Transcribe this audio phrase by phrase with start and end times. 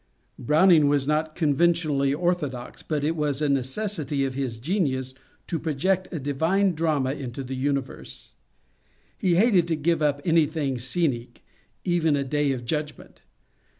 [0.39, 5.13] Browning was not conventionally orthodox, but it was a necessity of his genius
[5.45, 8.33] to project a divine drama into the universe.
[9.15, 11.43] He hated to give up anything scenic,
[11.85, 13.21] even a day of judgment.